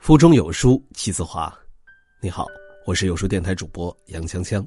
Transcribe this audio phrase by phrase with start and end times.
[0.00, 1.52] 腹中有书气自华。
[2.22, 2.46] 你好，
[2.86, 4.66] 我是有书电台主播杨锵锵。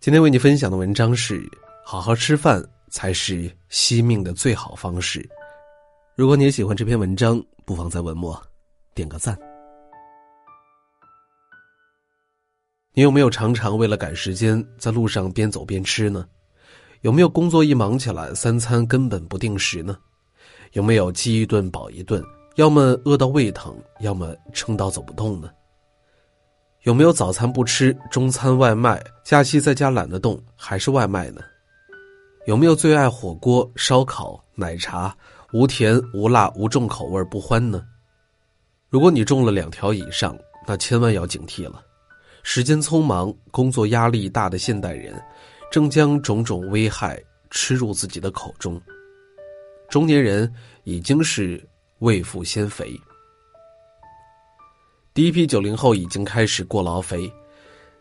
[0.00, 1.40] 今天为你分享的文章是：
[1.84, 5.24] 好好吃饭才是惜命的最好方式。
[6.16, 8.42] 如果你也喜欢这篇文章，不妨在文末
[8.94, 9.38] 点个赞。
[12.92, 16.26] 你有没有常常为了赶时间，在路上边走边吃呢？
[17.02, 19.96] 有没有工作一忙起来，三餐根本不定时呢？
[20.72, 22.22] 有没有饥一顿饱一顿？
[22.56, 25.50] 要么饿到胃疼，要么撑到走不动呢。
[26.82, 31.40] 有没有早餐不吃，中餐外卖，假期在家懒得动，还是外卖呢？
[32.46, 35.16] 有没有最爱火锅、烧烤、奶茶，
[35.52, 37.82] 无甜无辣无重口味不欢呢？
[38.88, 41.82] 如果你中了两条以上，那千万要警惕了。
[42.42, 45.14] 时间匆忙、工作压力大的现代人，
[45.70, 48.80] 正将种种危害吃入自己的口中。
[49.90, 50.50] 中年人
[50.84, 51.62] 已经是。
[52.00, 52.98] 未富先肥，
[55.12, 57.30] 第一批九零后已经开始过劳肥。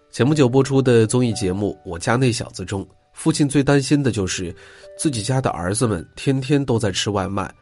[0.10, 4.56] 前不久播出的综艺节目《我家那小子》中，父亲最担心的就是
[4.98, 7.54] 自己家的儿子们天天都在吃外卖，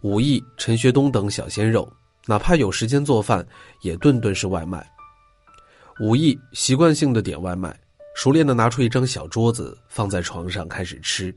[0.00, 1.86] 武艺、陈学冬等小鲜肉，
[2.24, 3.46] 哪怕有时间做饭，
[3.82, 4.82] 也顿顿是外卖。
[6.00, 7.78] 武艺习惯性的点外卖，
[8.16, 11.34] 熟练的拿出一张小桌子放在床上开始吃。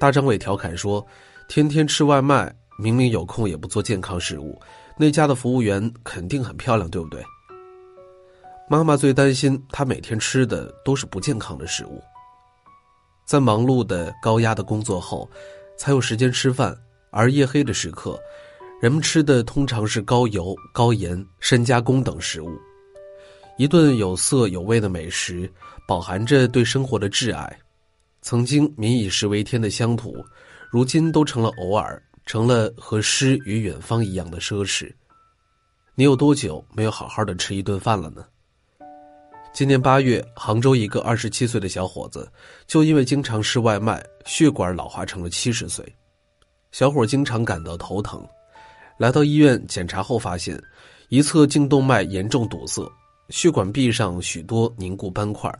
[0.00, 1.06] 大张伟调侃说
[1.52, 2.50] ：“天天吃外卖。”
[2.80, 4.58] 明明有空也不做健康食物，
[4.96, 7.22] 那家的服务员肯定很漂亮，对不对？
[8.70, 12.02] 妈妈最担心他每天吃的都是不健康的食物。
[13.26, 15.30] 在忙碌的高压的工作后，
[15.76, 16.74] 才有时间吃饭，
[17.10, 18.18] 而夜黑的时刻，
[18.80, 22.58] 人们吃的通常是高油、高盐、深加工等食物。
[23.58, 25.48] 一顿有色有味的美食，
[25.86, 27.58] 饱含着对生活的挚爱。
[28.22, 30.16] 曾经民以食为天的乡土，
[30.72, 32.02] 如今都成了偶尔。
[32.24, 34.88] 成了和诗与远方一样的奢侈。
[35.96, 38.24] 你有多久没有好好的吃一顿饭了呢？
[39.52, 42.30] 今年八月，杭州一个二十七岁的小伙子，
[42.68, 45.84] 就因为经常吃外卖，血管老化成了七十岁。
[46.70, 48.24] 小伙经常感到头疼，
[48.96, 50.62] 来到医院检查后发现，
[51.08, 52.88] 一侧颈动脉严重堵塞，
[53.30, 55.52] 血管壁上许多凝固斑块，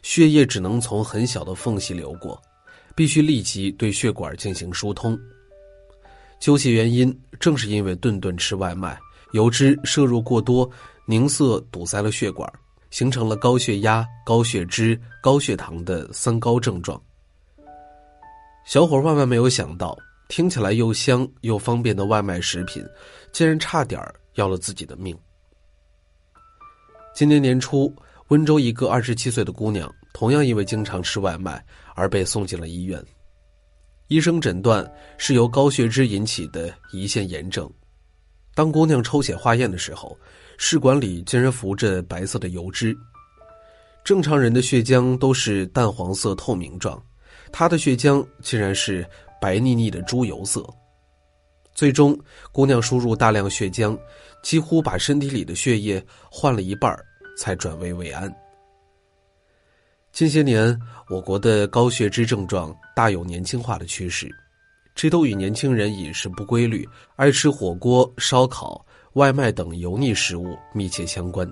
[0.00, 2.40] 血液只能从很小的缝隙流过，
[2.98, 5.16] 必须立即对血管进行疏通。
[6.40, 8.98] 究其原因，正是因为顿顿吃外卖，
[9.30, 10.68] 油脂摄入过多，
[11.06, 12.52] 凝塞堵塞了血管，
[12.90, 17.00] 形成了高血压、高血脂、高血糖的三高症状。
[18.66, 19.96] 小伙万万没有想到，
[20.28, 22.84] 听起来又香又方便的外卖食品，
[23.30, 24.02] 竟然差点
[24.34, 25.16] 要了自己的命。
[27.14, 27.94] 今年年初，
[28.30, 29.88] 温州一个二十七岁的姑娘，
[30.18, 31.64] 同样因为经常吃外卖
[31.94, 33.00] 而被送进了医院。
[34.08, 34.84] 医生诊断
[35.16, 37.70] 是由高血脂引起的胰腺炎症。
[38.52, 40.18] 当姑娘抽血化验的时候，
[40.56, 42.98] 试管里竟然浮着白色的油脂。
[44.02, 47.00] 正常人的血浆都是淡黄色透明状，
[47.52, 49.08] 她的血浆竟然是
[49.40, 50.68] 白腻腻的猪油色。
[51.76, 52.18] 最终，
[52.50, 53.96] 姑娘输入大量血浆，
[54.42, 56.92] 几乎把身体里的血液换了一半，
[57.38, 58.28] 才转危为安。
[60.12, 60.76] 近些年，
[61.08, 64.28] 我国的高血脂症状大有年轻化的趋势，
[64.94, 71.48] 这都与年轻人饮食不规律、爱吃火锅、烧烤、外卖等油腻食物密切相关。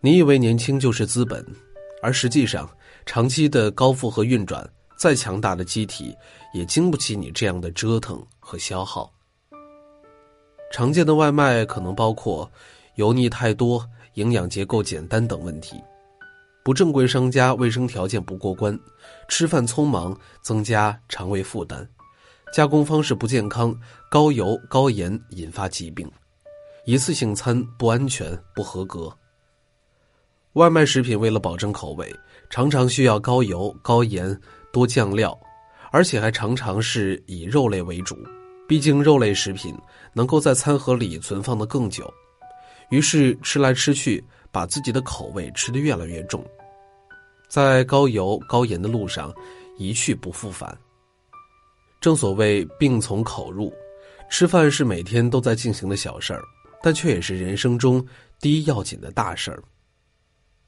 [0.00, 1.42] 你以为年轻就是资本，
[2.02, 2.68] 而实际上，
[3.06, 6.14] 长期的高负荷运转，再强大的机体
[6.52, 9.10] 也经不起你这样的折腾和消耗。
[10.70, 12.50] 常见的外卖可能包括
[12.96, 15.80] 油腻太多、营养结构简单等问题。
[16.64, 18.76] 不正规商家卫生条件不过关，
[19.28, 21.86] 吃饭匆忙增加肠胃负担，
[22.54, 23.78] 加工方式不健康，
[24.10, 26.10] 高油高盐引发疾病，
[26.86, 29.14] 一次性餐不安全不合格。
[30.54, 32.10] 外卖食品为了保证口味，
[32.48, 34.40] 常常需要高油高盐
[34.72, 35.38] 多酱料，
[35.92, 38.16] 而且还常常是以肉类为主，
[38.66, 39.76] 毕竟肉类食品
[40.14, 42.10] 能够在餐盒里存放的更久，
[42.88, 44.24] 于是吃来吃去。
[44.54, 46.46] 把自己的口味吃得越来越重，
[47.48, 49.34] 在高油高盐的路上
[49.76, 50.78] 一去不复返。
[52.00, 53.74] 正所谓病从口入，
[54.30, 56.40] 吃饭是每天都在进行的小事儿，
[56.80, 58.06] 但却也是人生中
[58.38, 59.60] 第一要紧的大事儿。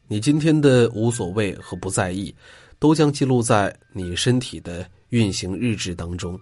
[0.09, 2.35] 你今天的无所谓和不在意，
[2.81, 6.37] 都将记录在你身体的运行日志当中。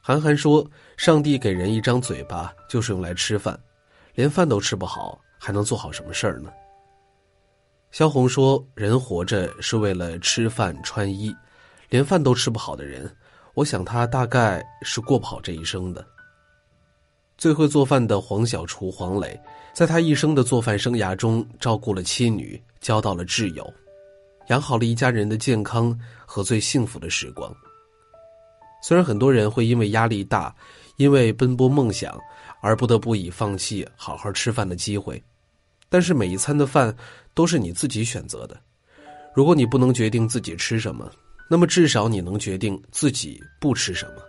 [0.00, 3.58] 韩寒说：“上帝给人一张嘴巴，就是用来吃饭，
[4.14, 6.52] 连饭都吃不好。”还能做好什么事儿呢？
[7.90, 11.34] 萧红说：“人活着是为了吃饭穿衣，
[11.88, 13.10] 连饭都吃不好的人，
[13.54, 16.06] 我想他大概是过不好这一生的。”
[17.38, 19.40] 最会做饭的黄小厨黄磊，
[19.72, 23.72] 在他一生的做饭生涯中，照顾了妻女，交到了挚友，
[24.48, 27.50] 养好了一家人的健康和最幸福的时光。
[28.82, 30.54] 虽然很多人会因为压力大，
[30.96, 32.16] 因为奔波梦想，
[32.60, 35.22] 而不得不以放弃好好吃饭的机会，
[35.90, 36.96] 但是每一餐的饭
[37.34, 38.58] 都是你自己选择的。
[39.34, 41.10] 如果你不能决定自己吃什么，
[41.50, 44.22] 那么至少你能决定自己不吃什么。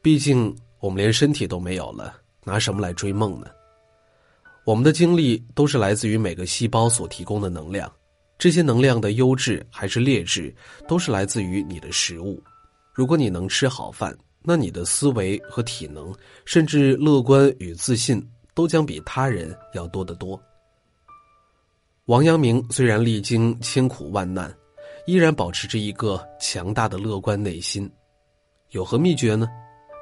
[0.00, 2.14] 毕竟我们连身体都没有了，
[2.44, 3.48] 拿什么来追梦呢？
[4.64, 7.92] 我们的精力都是来自于每个细胞所提供的能量，
[8.38, 10.54] 这些能量的优质还是劣质，
[10.86, 12.40] 都是来自于你的食物。
[12.92, 16.14] 如果你能吃好饭，那你的思维和体能，
[16.44, 18.24] 甚至乐观与自信，
[18.54, 20.40] 都将比他人要多得多。
[22.12, 24.54] 王阳明虽然历经千苦万难。
[25.06, 27.90] 依然保持着一个强大的乐观内心，
[28.72, 29.48] 有何秘诀呢？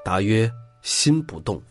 [0.05, 0.51] 答曰：
[0.83, 1.63] 心不动。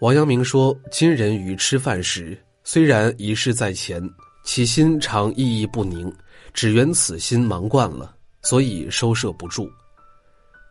[0.00, 4.02] 王阳明说：“今人于吃饭时，虽然一事在前，
[4.44, 6.10] 其心常意意不宁，
[6.54, 9.70] 只缘此心忙惯了，所以收摄不住。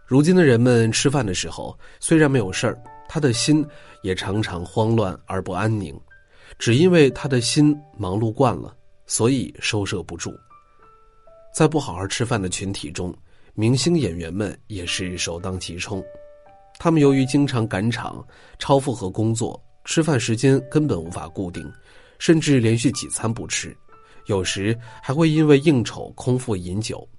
[0.08, 2.76] 如今的人们吃饭的时候，虽然没有事儿，
[3.08, 3.64] 他的心
[4.02, 5.96] 也常常慌乱而不安宁，
[6.62, 8.72] 只因为他的心忙碌惯了，
[9.08, 10.32] 所以收摄不住。”
[11.52, 13.12] 在不好好吃饭的群体中，
[13.56, 16.04] 明星演员们也是首当其冲。
[16.78, 18.24] 他们由于经常赶场、
[18.60, 21.68] 超负荷工作，吃饭时间根本无法固定，
[22.20, 23.76] 甚至连续几餐不吃，
[24.28, 27.10] 有时还会因为应酬空腹饮酒。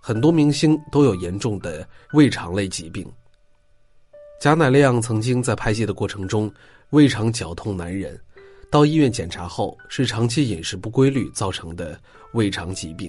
[0.00, 3.04] 很多明星都有严重的胃肠类疾病。
[4.40, 6.52] 贾乃亮曾经在拍戏的过程中
[6.90, 8.18] 胃肠绞痛难忍，
[8.74, 11.96] 到医院检查后是长期饮食不规律造成的
[12.32, 13.08] 胃肠疾病。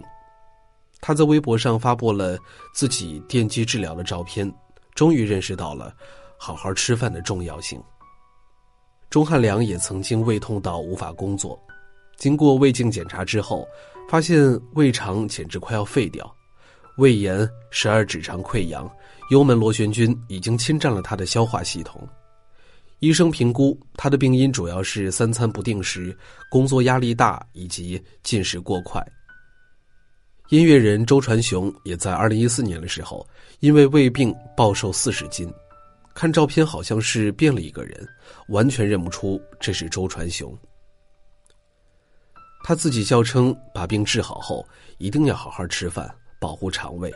[1.02, 2.38] 他在微博上发布了
[2.72, 4.48] 自己电击治疗的照片，
[4.94, 5.92] 终于认识到了
[6.38, 7.82] 好好吃饭的重要性。
[9.10, 11.60] 钟汉良也曾经胃痛到无法工作，
[12.16, 13.68] 经过胃镜检查之后，
[14.08, 14.40] 发现
[14.76, 16.32] 胃肠简直快要废掉，
[16.98, 18.88] 胃炎、十二指肠溃疡、
[19.32, 22.08] 幽门螺旋菌已经侵占了他的消化系统。
[23.00, 26.18] 医生评估他的病因主要是三餐不定时、
[26.50, 29.06] 工作压力大以及进食过快。
[30.50, 33.28] 音乐人周传雄也在二零一四年的时候，
[33.60, 35.52] 因为胃病暴瘦四十斤，
[36.14, 38.08] 看照片好像是变了一个人，
[38.48, 40.58] 完全认不出这是周传雄。
[42.64, 44.66] 他自己笑称，把病治好后
[44.98, 46.10] 一定要好好吃饭，
[46.40, 47.12] 保护肠胃。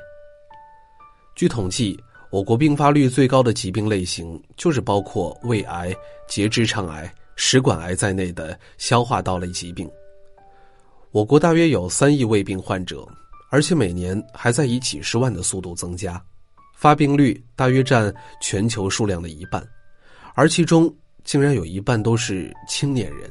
[1.36, 2.00] 据统计，
[2.32, 5.96] 我国并发率最高的疾病类型就是包括胃癌、
[6.28, 9.90] 结直肠癌、食管癌在内的消化道类疾病。
[11.12, 13.08] 我国大约有三亿胃病患者，
[13.50, 16.24] 而且每年还在以几十万的速度增加，
[16.76, 19.68] 发病率大约占全球数量的一半，
[20.36, 20.94] 而其中
[21.24, 23.28] 竟然有一半都是青年人。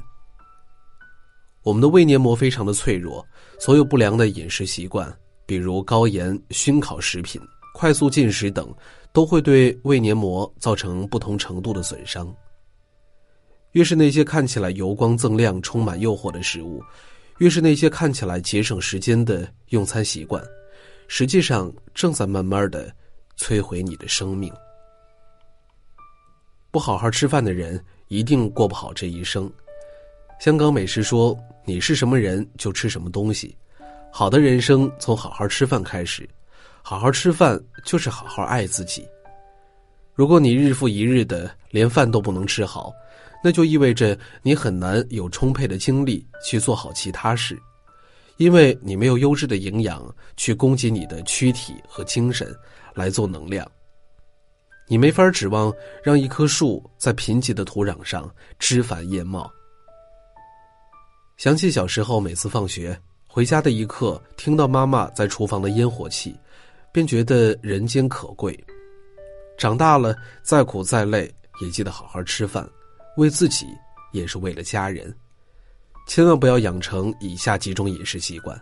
[1.63, 3.25] 我们的胃黏膜非常的脆弱，
[3.61, 5.17] 所有不良的饮食习惯，
[5.47, 7.41] 比如高盐、熏烤食品、
[7.79, 8.75] 快速进食等，
[9.13, 12.35] 都会对胃黏膜造成不同程度的损伤。
[13.71, 16.83] 越是那些看起来油光锃亮、充满诱惑的食物。
[17.39, 20.43] 越是那些看起来节省时间的用餐习惯，
[21.07, 22.93] 实际上正在慢慢的
[23.37, 24.53] 摧毁你的生命。
[26.73, 29.49] 不好好吃饭的人，一定过不好这一生。
[30.41, 33.57] 香港美食说：“你是什么人，就吃什么东西。”
[34.11, 36.29] 好的人生从好好吃饭开始，
[36.83, 39.07] 好好吃饭就是好好爱自己。
[40.15, 42.93] 如果你日复一日的连饭都不能吃好，
[43.45, 47.57] 那就意味着你很难有充沛的精力去做好其他事，
[48.37, 50.03] 因为你没有优质的营养
[50.37, 52.53] 去供给你的躯体和精神
[52.95, 53.71] 来做能量。
[54.89, 59.49] 你没法指望让一棵树在贫瘠的土壤上枝繁叶茂。
[61.37, 66.35] 想起小时候，每次放学回家的一刻，听到妈妈在厨房的烟火气，
[66.99, 68.59] 便觉得人间可贵。
[69.57, 72.69] 长大了，再苦再累，也记得好好吃饭。
[73.19, 73.67] 为自己，
[74.11, 75.17] 也是为了家人，
[76.09, 78.61] 千万不要养成以下几种饮食习惯：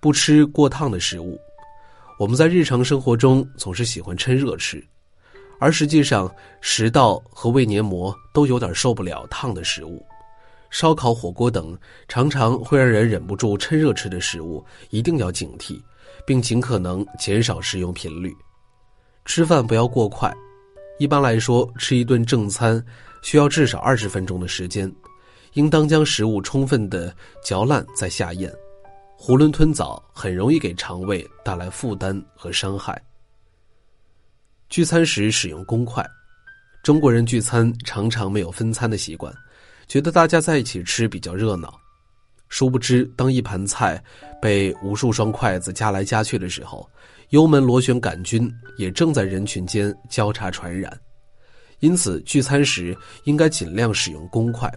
[0.00, 1.38] 不吃过烫的食物。
[2.18, 4.82] 我们在日常生活中总是喜欢趁热吃，
[5.60, 10.02] 而实际上食道和胃黏膜都有点受不了烫的食物。
[10.70, 15.78] 烧烤、火锅等常常会让人忍不住趁热吃的食物，一定要警惕，
[16.26, 18.34] 并尽可能减少食用频率。
[19.24, 20.34] 吃饭不要过快，
[20.98, 22.84] 一般来说，吃一顿正餐。
[23.20, 24.90] 需要至少二十分钟的时间，
[25.54, 27.12] 应当将食物充分的
[27.42, 28.48] 嚼烂再下咽，
[29.18, 32.96] 囫囵吞枣很容易给肠胃带来负担和伤害。
[34.68, 36.08] 聚餐时使用公筷，
[36.84, 39.34] 中国人聚餐常常没有分餐的习惯，
[39.88, 41.76] 觉得大家在一起吃比较热闹。
[42.48, 44.02] 殊不知，当一盘菜
[44.40, 46.88] 被无数双筷子夹来夹去的时候，
[47.30, 50.98] 幽门螺旋杆菌也正在人群间交叉传染。
[51.80, 54.72] 因此，聚餐时应该尽量使用公筷。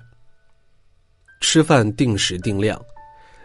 [1.40, 2.80] 吃饭定时定量。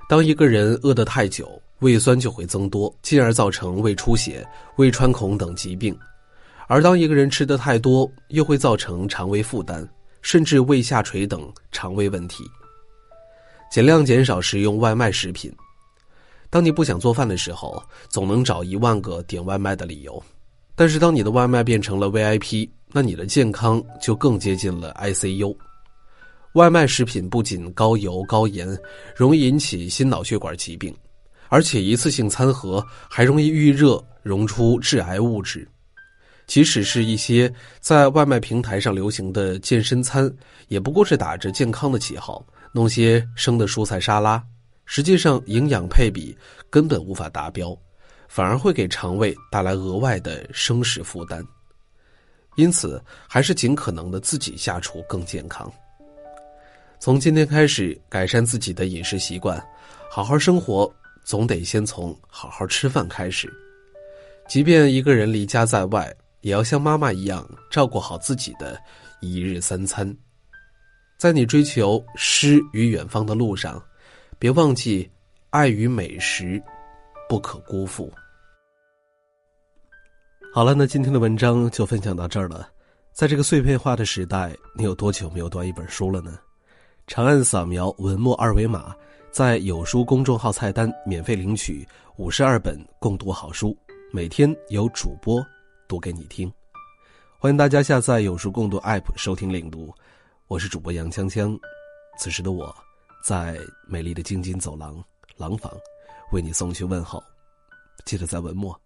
[0.08, 5.94] 当一个人饿得太久，胃酸就会增多，进而造成胃出血、胃穿孔等疾病；
[6.68, 9.88] 而当一个人吃得太多，又会造成肠胃负担，
[10.20, 12.44] 甚至胃下垂等肠胃问题。
[13.70, 15.52] 尽量减少食用外卖食品。
[16.48, 20.22] 当你不想做饭的时候，总能找一万个点外卖的理由；
[20.74, 25.54] 但是当你的外卖变成了 VIP，那你的健康就更接近了 ICU。
[26.52, 28.66] 外卖食品不仅高油高盐，
[29.14, 30.94] 容易引起心脑血管疾病，
[31.48, 35.68] 而且一次性餐盒还容易遇热溶出致癌物质。
[36.46, 40.32] 即使是一些在外卖平台上流行的健身餐，
[40.68, 42.42] 也不过是打着健康的旗号。
[42.76, 44.44] 弄些生的蔬菜沙拉，
[44.84, 46.36] 实际上营养配比
[46.68, 47.74] 根本无法达标，
[48.28, 51.42] 反而会给肠胃带来额外的生食负担。
[52.56, 55.72] 因此，还是尽可能的自己下厨更健康。
[57.00, 59.58] 从今天开始，改善自己的饮食习惯，
[60.10, 63.50] 好好生活，总得先从好好吃饭开始。
[64.46, 68.78] 即便一个人离家在外，也要像妈妈一样照顾好自己的
[69.22, 70.14] 一日三餐。
[71.16, 73.82] 在你追求诗与远方的路上，
[74.38, 75.10] 别忘记
[75.48, 76.62] 爱与美食
[77.26, 78.12] 不可辜负。
[80.52, 82.68] 好了，那今天的文章就分享到这儿了。
[83.12, 86.38] 在这个碎片化的时代，你有多久没有读一本书了呢？
[87.06, 88.94] 长按扫描文末二维码，
[89.30, 93.74] 在有书公众号菜单免费领取五十二本共读好书，
[94.12, 95.42] 每天有主播
[95.88, 96.52] 读给你听。
[97.38, 99.94] 欢迎大家下载有书共读 App 收听领读。
[100.48, 101.58] 我是主播杨锵锵，
[102.16, 102.72] 此时的我，
[103.20, 105.04] 在美丽的京津走廊
[105.36, 105.72] 廊坊，
[106.30, 107.20] 为你送去问候。
[108.04, 108.80] 记得在文末，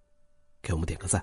[0.63, 1.23] 给我们点个赞。